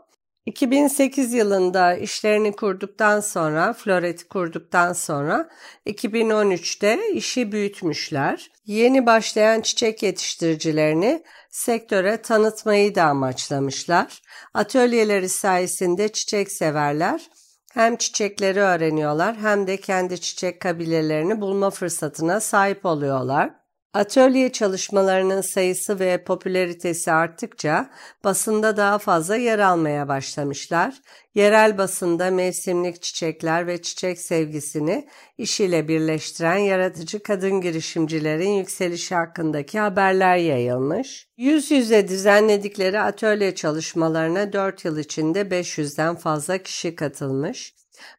2008 0.49 1.33
yılında 1.33 1.95
işlerini 1.95 2.51
kurduktan 2.51 3.19
sonra, 3.19 3.73
Floret'i 3.73 4.27
kurduktan 4.27 4.93
sonra 4.93 5.49
2013'te 5.85 7.11
işi 7.13 7.51
büyütmüşler. 7.51 8.51
Yeni 8.65 9.05
başlayan 9.05 9.61
çiçek 9.61 10.03
yetiştiricilerini 10.03 11.23
sektöre 11.49 12.21
tanıtmayı 12.21 12.95
da 12.95 13.03
amaçlamışlar. 13.03 14.21
Atölyeleri 14.53 15.29
sayesinde 15.29 16.07
çiçek 16.07 16.51
severler 16.51 17.29
hem 17.73 17.95
çiçekleri 17.95 18.59
öğreniyorlar 18.59 19.35
hem 19.37 19.67
de 19.67 19.77
kendi 19.77 20.21
çiçek 20.21 20.59
kabilelerini 20.59 21.41
bulma 21.41 21.69
fırsatına 21.69 22.39
sahip 22.39 22.85
oluyorlar. 22.85 23.51
Atölye 23.93 24.51
çalışmalarının 24.51 25.41
sayısı 25.41 25.99
ve 25.99 26.23
popülaritesi 26.23 27.11
arttıkça 27.11 27.89
basında 28.23 28.77
daha 28.77 28.97
fazla 28.97 29.35
yer 29.35 29.59
almaya 29.59 30.07
başlamışlar. 30.07 31.01
Yerel 31.35 31.77
basında 31.77 32.31
mevsimlik 32.31 33.01
çiçekler 33.01 33.67
ve 33.67 33.81
çiçek 33.81 34.19
sevgisini 34.19 35.07
işiyle 35.37 35.87
birleştiren 35.87 36.57
yaratıcı 36.57 37.23
kadın 37.23 37.61
girişimcilerin 37.61 38.49
yükselişi 38.49 39.15
hakkındaki 39.15 39.79
haberler 39.79 40.37
yayılmış. 40.37 41.27
Yüz 41.37 41.71
yüze 41.71 42.07
düzenledikleri 42.07 42.99
atölye 42.99 43.55
çalışmalarına 43.55 44.53
4 44.53 44.85
yıl 44.85 44.97
içinde 44.97 45.41
500'den 45.41 46.15
fazla 46.15 46.57
kişi 46.57 46.95
katılmış. 46.95 47.73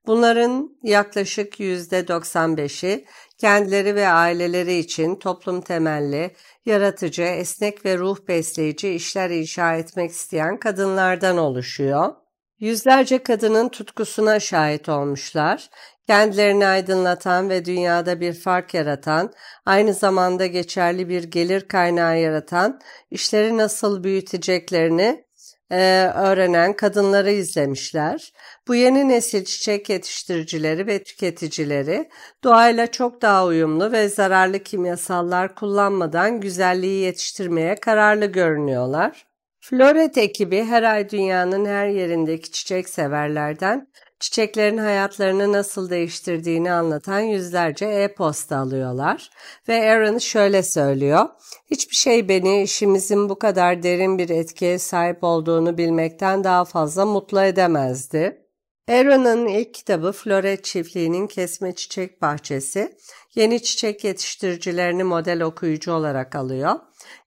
Bunların 0.06 0.78
yaklaşık 0.82 1.60
%95'i 1.60 3.04
kendileri 3.40 3.94
ve 3.94 4.08
aileleri 4.08 4.74
için 4.74 5.14
toplum 5.14 5.60
temelli, 5.60 6.30
yaratıcı, 6.66 7.22
esnek 7.22 7.84
ve 7.84 7.98
ruh 7.98 8.18
besleyici 8.28 8.88
işler 8.88 9.30
inşa 9.30 9.74
etmek 9.74 10.10
isteyen 10.10 10.56
kadınlardan 10.56 11.38
oluşuyor. 11.38 12.14
Yüzlerce 12.58 13.22
kadının 13.22 13.68
tutkusuna 13.68 14.40
şahit 14.40 14.88
olmuşlar. 14.88 15.70
Kendilerini 16.06 16.66
aydınlatan 16.66 17.50
ve 17.50 17.64
dünyada 17.64 18.20
bir 18.20 18.32
fark 18.32 18.74
yaratan, 18.74 19.32
aynı 19.66 19.94
zamanda 19.94 20.46
geçerli 20.46 21.08
bir 21.08 21.24
gelir 21.24 21.68
kaynağı 21.68 22.20
yaratan, 22.20 22.80
işleri 23.10 23.56
nasıl 23.56 24.04
büyüteceklerini 24.04 25.24
e, 25.70 26.10
öğrenen 26.14 26.72
kadınları 26.72 27.30
izlemişler. 27.30 28.32
Bu 28.68 28.74
yeni 28.74 29.08
nesil 29.08 29.44
çiçek 29.44 29.90
yetiştiricileri 29.90 30.86
ve 30.86 31.02
tüketicileri 31.02 32.08
doğayla 32.44 32.86
çok 32.86 33.22
daha 33.22 33.46
uyumlu 33.46 33.92
ve 33.92 34.08
zararlı 34.08 34.58
kimyasallar 34.58 35.54
kullanmadan 35.54 36.40
güzelliği 36.40 37.02
yetiştirmeye 37.02 37.74
kararlı 37.74 38.26
görünüyorlar. 38.26 39.26
Floret 39.60 40.18
ekibi 40.18 40.64
her 40.64 40.82
ay 40.82 41.10
dünyanın 41.10 41.64
her 41.64 41.86
yerindeki 41.86 42.50
çiçek 42.52 42.88
severlerden 42.88 43.88
çiçeklerin 44.20 44.78
hayatlarını 44.78 45.52
nasıl 45.52 45.90
değiştirdiğini 45.90 46.72
anlatan 46.72 47.20
yüzlerce 47.20 47.86
e-posta 47.86 48.56
alıyorlar. 48.56 49.30
Ve 49.68 49.90
Aaron 49.90 50.18
şöyle 50.18 50.62
söylüyor. 50.62 51.28
Hiçbir 51.70 51.96
şey 51.96 52.28
beni 52.28 52.62
işimizin 52.62 53.28
bu 53.28 53.38
kadar 53.38 53.82
derin 53.82 54.18
bir 54.18 54.28
etkiye 54.28 54.78
sahip 54.78 55.24
olduğunu 55.24 55.78
bilmekten 55.78 56.44
daha 56.44 56.64
fazla 56.64 57.06
mutlu 57.06 57.42
edemezdi. 57.42 58.46
Aaron'ın 58.88 59.46
ilk 59.46 59.74
kitabı 59.74 60.12
Floret 60.12 60.64
Çiftliği'nin 60.64 61.26
Kesme 61.26 61.74
Çiçek 61.74 62.22
Bahçesi, 62.22 62.96
yeni 63.34 63.62
çiçek 63.62 64.04
yetiştiricilerini 64.04 65.04
model 65.04 65.42
okuyucu 65.42 65.92
olarak 65.92 66.34
alıyor. 66.36 66.74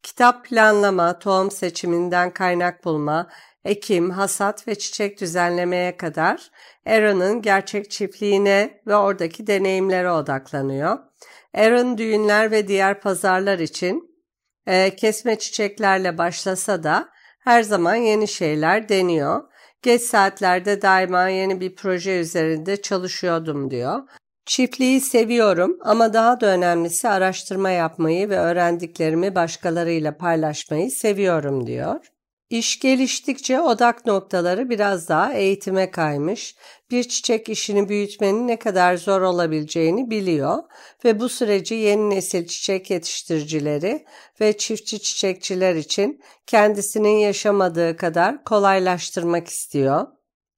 Kitap 0.04 0.46
planlama, 0.46 1.20
tohum 1.20 1.52
seçiminden 1.52 2.34
kaynak 2.34 2.86
bulma, 2.86 3.30
ekim, 3.66 4.10
hasat 4.10 4.68
ve 4.68 4.76
çiçek 4.76 5.22
düzenlemeye 5.22 5.98
kadar 5.98 6.52
Aaron'ın 6.86 7.42
gerçek 7.42 7.92
çiftliğine 7.92 8.82
ve 8.88 8.96
oradaki 8.96 9.48
deneyimlere 9.48 10.12
odaklanıyor. 10.12 11.00
Aaron 11.54 11.98
düğünler 11.98 12.52
ve 12.52 12.68
diğer 12.68 13.02
pazarlar 13.02 13.60
için 13.60 14.14
e, 14.68 14.96
kesme 14.96 15.40
çiçeklerle 15.40 16.18
başlasa 16.18 16.84
da 16.84 17.10
her 17.40 17.64
zaman 17.64 17.96
yeni 17.96 18.28
şeyler 18.28 18.90
deniyor. 18.90 19.44
Geç 19.82 20.02
saatlerde 20.02 20.82
daima 20.82 21.28
yeni 21.28 21.62
bir 21.62 21.76
proje 21.76 22.20
üzerinde 22.20 22.82
çalışıyordum 22.82 23.72
diyor. 23.72 24.00
Çiftliği 24.46 25.02
seviyorum 25.02 25.78
ama 25.82 26.14
daha 26.14 26.42
da 26.42 26.48
önemlisi 26.48 27.10
araştırma 27.10 27.70
yapmayı 27.70 28.30
ve 28.30 28.38
öğrendiklerimi 28.38 29.36
başkalarıyla 29.36 30.18
paylaşmayı 30.18 30.92
seviyorum 30.92 31.68
diyor. 31.68 32.00
İş 32.54 32.80
geliştikçe 32.80 33.62
odak 33.62 34.06
noktaları 34.06 34.70
biraz 34.70 35.10
daha 35.10 35.34
eğitime 35.34 35.92
kaymış. 35.92 36.56
Bir 36.92 37.04
çiçek 37.04 37.50
işini 37.50 37.90
büyütmenin 37.90 38.48
ne 38.48 38.60
kadar 38.60 38.98
zor 38.98 39.22
olabileceğini 39.22 40.10
biliyor 40.10 40.64
ve 41.06 41.20
bu 41.20 41.30
süreci 41.30 41.76
yeni 41.76 42.10
nesil 42.10 42.48
çiçek 42.48 42.90
yetiştiricileri 42.90 44.06
ve 44.42 44.58
çiftçi 44.58 45.00
çiçekçiler 45.00 45.76
için 45.76 46.22
kendisinin 46.48 47.18
yaşamadığı 47.18 47.98
kadar 47.98 48.44
kolaylaştırmak 48.44 49.48
istiyor. 49.48 50.08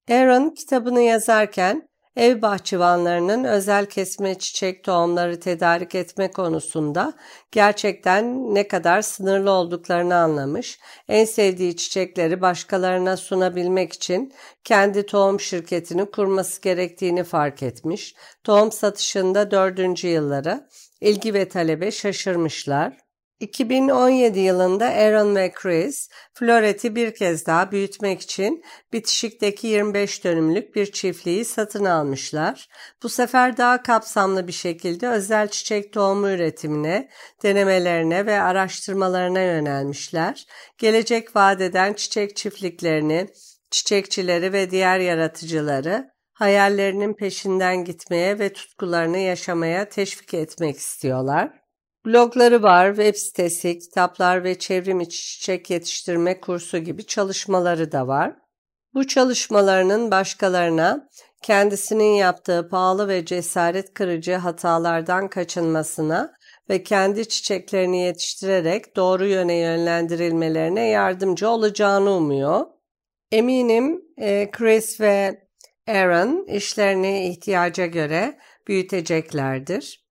Aaron 0.10 0.49
kitabını 0.49 1.01
yazarken 1.01 1.89
ev 2.15 2.41
bahçıvanlarının 2.41 3.43
özel 3.43 3.86
kesme 3.86 4.36
çiçek 4.36 4.84
tohumları 4.84 5.39
tedarik 5.39 5.95
etme 5.95 6.32
konusunda 6.32 7.13
gerçekten 7.51 8.56
ne 8.56 8.67
kadar 8.67 9.01
sınırlı 9.01 9.51
olduklarını 9.51 10.15
anlamış. 10.15 10.80
En 11.08 11.25
sevdiği 11.25 11.75
çiçekleri 11.75 12.41
başkalarına 12.41 13.17
sunabilmek 13.17 13.93
için 13.93 14.34
kendi 14.63 15.06
tohum 15.06 15.39
şirketini 15.39 16.12
kurması 16.12 16.62
gerektiğini 16.62 17.23
fark 17.23 17.63
etmiş. 17.63 18.15
Tohum 18.43 18.71
satışında 18.71 19.51
dördüncü 19.51 20.08
yılları 20.08 20.67
ilgi 21.01 21.34
ve 21.34 21.49
talebe 21.49 21.91
şaşırmışlar. 21.91 23.05
2017 23.39 24.39
yılında 24.39 24.86
Aaron 24.86 25.36
ve 25.36 25.52
Chris, 25.52 26.10
Floret'i 26.34 26.95
bir 26.95 27.15
kez 27.15 27.45
daha 27.45 27.71
büyütmek 27.71 28.21
için 28.21 28.63
bitişikteki 28.93 29.67
25 29.67 30.24
dönümlük 30.24 30.76
bir 30.76 30.91
çiftliği 30.91 31.45
satın 31.45 31.86
almışlar. 31.86 32.67
Bu 33.04 33.10
sefer 33.10 33.58
daha 33.58 33.84
kapsamlı 33.84 34.48
bir 34.48 34.54
şekilde 34.54 35.08
özel 35.08 35.48
çiçek 35.48 35.93
tohumu 35.93 36.30
üretimine, 36.30 37.10
denemelerine 37.43 38.26
ve 38.26 38.41
araştırmalarına 38.41 39.41
yönelmişler. 39.41 40.45
Gelecek 40.78 41.36
vadeden 41.36 41.93
çiçek 41.93 42.36
çiftliklerini, 42.36 43.28
çiçekçileri 43.71 44.54
ve 44.54 44.71
diğer 44.71 45.00
yaratıcıları 45.00 46.10
hayallerinin 46.34 47.13
peşinden 47.13 47.86
gitmeye 47.86 48.39
ve 48.39 48.54
tutkularını 48.54 49.17
yaşamaya 49.17 49.89
teşvik 49.89 50.34
etmek 50.34 50.78
istiyorlar. 50.78 51.64
Blogları 52.06 52.63
var, 52.63 52.88
web 52.88 53.15
sitesi, 53.15 53.80
kitaplar 53.80 54.44
ve 54.44 54.60
çevrim 54.60 55.00
içi 55.00 55.18
çiçek 55.18 55.70
yetiştirme 55.70 56.41
kursu 56.41 56.78
gibi 56.78 57.06
çalışmaları 57.06 57.91
da 57.91 58.08
var. 58.08 58.36
Bu 58.94 59.08
çalışmalarının 59.08 60.12
başkalarına 60.12 61.10
kendisinin 61.41 62.13
yaptığı 62.13 62.70
pahalı 62.70 63.08
ve 63.08 63.26
cesaret 63.26 63.94
kırıcı 63.94 64.36
hatalardan 64.36 65.28
kaçınmasına 65.28 66.34
ve 66.70 66.84
kendi 66.84 67.28
çiçeklerini 67.28 68.02
yetiştirerek 68.02 68.96
doğru 68.96 69.26
yöne 69.26 69.56
yönlendirilmelerine 69.56 70.88
yardımcı 70.88 71.50
olacağını 71.50 72.12
umuyor. 72.12 72.65
Eminim 73.32 74.02
e, 74.18 74.52
Chris 74.52 75.02
ve 75.02 75.48
Aaron 75.88 76.46
işlerini 76.48 77.30
ihtiyaca 77.30 77.86
göre 77.86 78.38
büyüteceklerdir. 78.68 80.05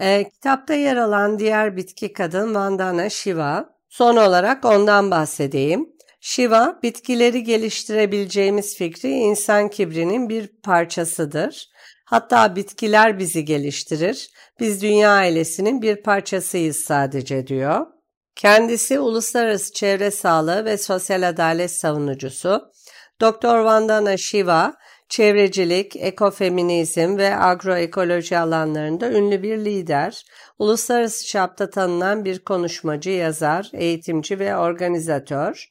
E, 0.00 0.30
kitapta 0.30 0.74
yer 0.74 0.96
alan 0.96 1.38
diğer 1.38 1.76
bitki 1.76 2.12
kadın 2.12 2.54
Vandana 2.54 3.10
Shiva. 3.10 3.68
Son 3.88 4.16
olarak 4.16 4.64
ondan 4.64 5.10
bahsedeyim. 5.10 5.88
Shiva, 6.20 6.78
bitkileri 6.82 7.44
geliştirebileceğimiz 7.44 8.76
fikri 8.76 9.10
insan 9.10 9.68
kibrinin 9.68 10.28
bir 10.28 10.48
parçasıdır. 10.62 11.70
Hatta 12.04 12.56
bitkiler 12.56 13.18
bizi 13.18 13.44
geliştirir. 13.44 14.30
Biz 14.60 14.82
dünya 14.82 15.10
ailesinin 15.10 15.82
bir 15.82 16.02
parçasıyız 16.02 16.76
sadece 16.76 17.46
diyor. 17.46 17.86
Kendisi 18.36 19.00
uluslararası 19.00 19.72
çevre 19.72 20.10
sağlığı 20.10 20.64
ve 20.64 20.78
sosyal 20.78 21.28
adalet 21.28 21.70
savunucusu. 21.70 22.70
Dr. 23.22 23.58
Vandana 23.58 24.16
Shiva, 24.16 24.74
çevrecilik, 25.10 25.96
ekofeminizm 25.96 27.16
ve 27.16 27.36
agroekoloji 27.36 28.38
alanlarında 28.38 29.12
ünlü 29.12 29.42
bir 29.42 29.58
lider, 29.58 30.24
uluslararası 30.58 31.26
çapta 31.26 31.70
tanınan 31.70 32.24
bir 32.24 32.38
konuşmacı, 32.38 33.10
yazar, 33.10 33.70
eğitimci 33.72 34.38
ve 34.38 34.56
organizatör. 34.56 35.68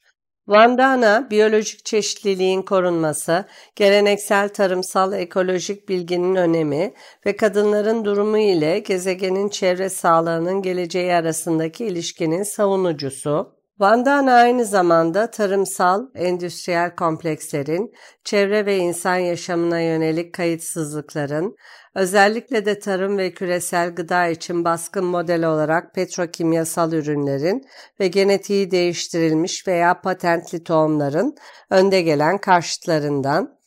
Vandana, 0.48 1.30
biyolojik 1.30 1.84
çeşitliliğin 1.84 2.62
korunması, 2.62 3.44
geleneksel 3.76 4.48
tarımsal 4.48 5.12
ekolojik 5.12 5.88
bilginin 5.88 6.34
önemi 6.34 6.94
ve 7.26 7.36
kadınların 7.36 8.04
durumu 8.04 8.38
ile 8.38 8.78
gezegenin 8.78 9.48
çevre 9.48 9.88
sağlığının 9.88 10.62
geleceği 10.62 11.12
arasındaki 11.14 11.84
ilişkinin 11.84 12.42
savunucusu. 12.42 13.59
Vandana 13.80 14.34
aynı 14.34 14.64
zamanda 14.64 15.30
tarımsal, 15.30 16.06
endüstriyel 16.14 16.96
komplekslerin, 16.96 17.92
çevre 18.24 18.66
ve 18.66 18.76
insan 18.76 19.16
yaşamına 19.16 19.80
yönelik 19.80 20.34
kayıtsızlıkların, 20.34 21.56
özellikle 21.94 22.64
de 22.64 22.78
tarım 22.78 23.18
ve 23.18 23.34
küresel 23.34 23.94
gıda 23.94 24.26
için 24.26 24.64
baskın 24.64 25.04
model 25.04 25.44
olarak 25.44 25.94
petrokimyasal 25.94 26.92
ürünlerin 26.92 27.62
ve 28.00 28.08
genetiği 28.08 28.70
değiştirilmiş 28.70 29.68
veya 29.68 30.00
patentli 30.00 30.64
tohumların 30.64 31.34
önde 31.70 32.02
gelen 32.02 32.38
karşıtlarından, 32.38 33.59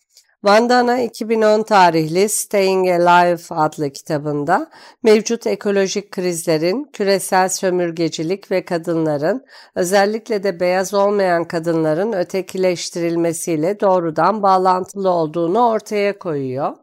Vandana 0.44 1.00
2010 1.02 1.64
tarihli 1.64 2.30
Staying 2.30 2.88
Alive 2.90 3.44
adlı 3.50 3.90
kitabında 3.90 4.70
mevcut 5.04 5.48
ekolojik 5.48 6.12
krizlerin, 6.12 6.90
küresel 6.94 7.50
sömürgecilik 7.50 8.52
ve 8.52 8.66
kadınların, 8.66 9.46
özellikle 9.76 10.44
de 10.44 10.60
beyaz 10.60 10.94
olmayan 10.94 11.48
kadınların 11.48 12.14
ötekileştirilmesiyle 12.14 13.80
doğrudan 13.80 14.44
bağlantılı 14.44 15.10
olduğunu 15.10 15.68
ortaya 15.68 16.20
koyuyor. 16.20 16.76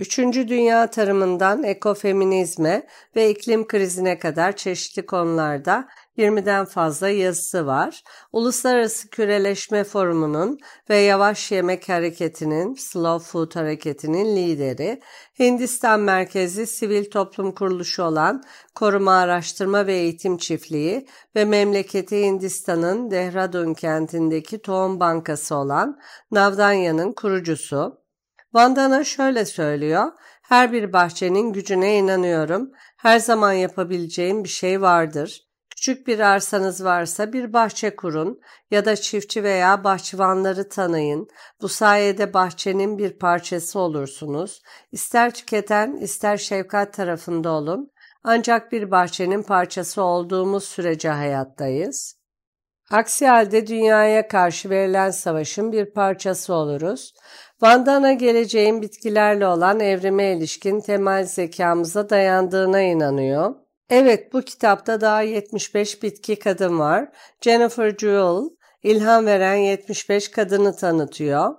Üçüncü 0.00 0.48
dünya 0.48 0.90
tarımından 0.90 1.64
ekofeminizme 1.64 2.86
ve 3.16 3.30
iklim 3.30 3.66
krizine 3.66 4.18
kadar 4.18 4.56
çeşitli 4.56 5.06
konularda 5.06 5.88
20'den 6.18 6.64
fazla 6.64 7.08
yazısı 7.08 7.66
var. 7.66 8.02
Uluslararası 8.32 9.10
Küreleşme 9.10 9.84
Forumu'nun 9.84 10.58
ve 10.90 10.96
Yavaş 10.96 11.52
Yemek 11.52 11.88
Hareketi'nin, 11.88 12.74
Slow 12.74 13.30
Food 13.30 13.56
Hareketi'nin 13.56 14.36
lideri, 14.36 15.00
Hindistan 15.38 16.00
merkezli 16.00 16.66
sivil 16.66 17.10
toplum 17.10 17.54
kuruluşu 17.54 18.02
olan 18.02 18.42
Koruma 18.74 19.12
Araştırma 19.12 19.86
ve 19.86 19.94
Eğitim 19.94 20.36
Çiftliği 20.36 21.06
ve 21.36 21.44
memleketi 21.44 22.22
Hindistan'ın 22.22 23.10
Dehradun 23.10 23.74
kentindeki 23.74 24.62
tohum 24.62 25.00
bankası 25.00 25.54
olan 25.54 25.98
Navdanya'nın 26.30 27.12
kurucusu. 27.12 28.00
Vandana 28.54 29.04
şöyle 29.04 29.44
söylüyor, 29.44 30.12
her 30.42 30.72
bir 30.72 30.92
bahçenin 30.92 31.52
gücüne 31.52 31.98
inanıyorum, 31.98 32.70
her 32.96 33.18
zaman 33.18 33.52
yapabileceğim 33.52 34.44
bir 34.44 34.48
şey 34.48 34.80
vardır. 34.80 35.47
Küçük 35.78 36.06
bir 36.06 36.18
arsanız 36.18 36.84
varsa 36.84 37.32
bir 37.32 37.52
bahçe 37.52 37.96
kurun 37.96 38.40
ya 38.70 38.84
da 38.84 38.96
çiftçi 38.96 39.44
veya 39.44 39.84
bahçıvanları 39.84 40.68
tanıyın. 40.68 41.28
Bu 41.62 41.68
sayede 41.68 42.34
bahçenin 42.34 42.98
bir 42.98 43.18
parçası 43.18 43.78
olursunuz. 43.78 44.62
İster 44.92 45.34
tüketen 45.34 45.96
ister 45.96 46.36
şefkat 46.36 46.94
tarafında 46.94 47.50
olun. 47.50 47.90
Ancak 48.24 48.72
bir 48.72 48.90
bahçenin 48.90 49.42
parçası 49.42 50.02
olduğumuz 50.02 50.64
sürece 50.64 51.08
hayattayız. 51.08 52.14
Aksi 52.90 53.26
halde 53.26 53.66
dünyaya 53.66 54.28
karşı 54.28 54.70
verilen 54.70 55.10
savaşın 55.10 55.72
bir 55.72 55.92
parçası 55.92 56.54
oluruz. 56.54 57.12
Vandana 57.62 58.12
geleceğin 58.12 58.82
bitkilerle 58.82 59.46
olan 59.46 59.80
evrime 59.80 60.36
ilişkin 60.36 60.80
temel 60.80 61.24
zekamıza 61.24 62.10
dayandığına 62.10 62.80
inanıyor. 62.80 63.67
Evet 63.90 64.32
bu 64.32 64.42
kitapta 64.42 65.00
daha 65.00 65.22
75 65.22 66.02
bitki 66.02 66.38
kadın 66.38 66.78
var. 66.78 67.08
Jennifer 67.40 67.90
Jewell 67.90 68.50
ilham 68.82 69.26
veren 69.26 69.54
75 69.54 70.30
kadını 70.30 70.76
tanıtıyor. 70.76 71.54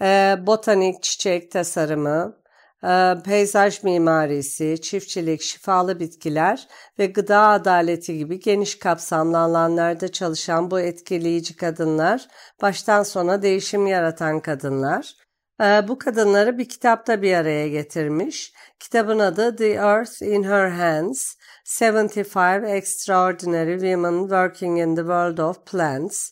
Ee, 0.00 0.36
botanik, 0.46 1.02
çiçek 1.02 1.50
tasarımı, 1.50 2.36
e, 2.84 3.14
peyzaj 3.24 3.82
mimarisi, 3.82 4.80
çiftçilik, 4.82 5.42
şifalı 5.42 6.00
bitkiler 6.00 6.68
ve 6.98 7.06
gıda 7.06 7.40
adaleti 7.48 8.18
gibi 8.18 8.40
geniş 8.40 8.78
kapsamlı 8.78 9.38
alanlarda 9.38 10.12
çalışan 10.12 10.70
bu 10.70 10.80
etkileyici 10.80 11.56
kadınlar, 11.56 12.28
baştan 12.62 13.02
sona 13.02 13.42
değişim 13.42 13.86
yaratan 13.86 14.40
kadınlar. 14.40 15.14
Ee, 15.62 15.88
bu 15.88 15.98
kadınları 15.98 16.58
bir 16.58 16.68
kitapta 16.68 17.22
bir 17.22 17.34
araya 17.34 17.68
getirmiş. 17.68 18.52
Kitabın 18.78 19.18
adı 19.18 19.56
The 19.56 19.68
Earth 19.68 20.22
in 20.22 20.42
Her 20.42 20.68
Hands, 20.68 21.34
75 21.80 22.36
Extraordinary 22.66 23.72
Women 23.72 24.20
Working 24.20 24.78
in 24.78 24.94
the 24.96 25.00
World 25.00 25.38
of 25.38 25.66
Plants. 25.66 26.30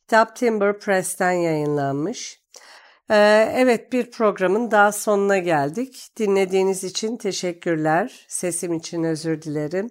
Kitap 0.00 0.36
Timber 0.36 0.78
Press'ten 0.78 1.32
yayınlanmış. 1.32 2.42
Ee, 3.10 3.52
evet 3.56 3.92
bir 3.92 4.10
programın 4.10 4.70
daha 4.70 4.92
sonuna 4.92 5.38
geldik. 5.38 6.08
Dinlediğiniz 6.16 6.84
için 6.84 7.16
teşekkürler. 7.16 8.26
Sesim 8.28 8.72
için 8.72 9.04
özür 9.04 9.42
dilerim. 9.42 9.90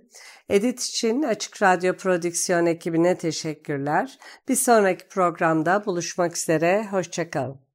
Edit 0.50 0.84
için 0.84 1.24
Açık 1.24 1.62
Radyo 1.62 1.98
Prodüksiyon 1.98 2.66
ekibine 2.66 3.18
teşekkürler. 3.18 4.18
Bir 4.48 4.56
sonraki 4.56 5.08
programda 5.08 5.86
buluşmak 5.86 6.38
üzere. 6.38 6.88
Hoşçakalın. 6.92 7.71